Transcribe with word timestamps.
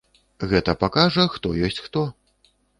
Гэта 0.53 0.75
пакажа, 0.85 1.27
хто 1.35 1.55
ёсць 1.69 1.81
хто. 1.87 2.07